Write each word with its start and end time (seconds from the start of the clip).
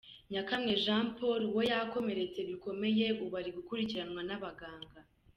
Nyakamwe 0.33 0.71
Jean 0.83 1.05
Paul 1.17 1.41
we 1.55 1.63
yakomeretse 1.71 2.39
bikomeye, 2.49 3.05
ubu 3.23 3.33
arimo 3.39 3.57
gukurkiranwa 3.57 4.21
n’abaganga. 4.27 4.99